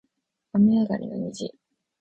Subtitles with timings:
[0.55, 1.53] 雨上がりの虹